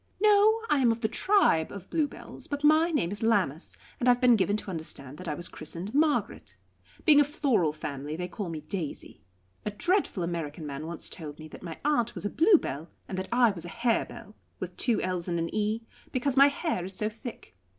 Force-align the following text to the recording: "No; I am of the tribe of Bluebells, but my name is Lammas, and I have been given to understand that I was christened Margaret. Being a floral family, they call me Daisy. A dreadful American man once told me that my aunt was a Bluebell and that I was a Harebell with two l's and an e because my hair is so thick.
"No; 0.19 0.61
I 0.67 0.79
am 0.79 0.91
of 0.91 1.01
the 1.01 1.07
tribe 1.07 1.71
of 1.71 1.87
Bluebells, 1.91 2.47
but 2.47 2.63
my 2.63 2.89
name 2.89 3.11
is 3.11 3.21
Lammas, 3.21 3.77
and 3.99 4.09
I 4.09 4.11
have 4.13 4.19
been 4.19 4.35
given 4.35 4.57
to 4.57 4.71
understand 4.71 5.19
that 5.19 5.27
I 5.27 5.35
was 5.35 5.47
christened 5.47 5.93
Margaret. 5.93 6.57
Being 7.05 7.19
a 7.21 7.23
floral 7.23 7.71
family, 7.71 8.15
they 8.15 8.27
call 8.27 8.49
me 8.49 8.61
Daisy. 8.61 9.21
A 9.63 9.69
dreadful 9.69 10.23
American 10.23 10.65
man 10.65 10.87
once 10.87 11.07
told 11.07 11.37
me 11.37 11.47
that 11.49 11.61
my 11.61 11.77
aunt 11.85 12.15
was 12.15 12.25
a 12.25 12.31
Bluebell 12.31 12.89
and 13.07 13.15
that 13.15 13.29
I 13.31 13.51
was 13.51 13.63
a 13.65 13.69
Harebell 13.69 14.33
with 14.59 14.75
two 14.75 14.99
l's 15.03 15.27
and 15.27 15.37
an 15.37 15.53
e 15.53 15.83
because 16.11 16.35
my 16.35 16.47
hair 16.47 16.83
is 16.83 16.95
so 16.95 17.07
thick. 17.07 17.55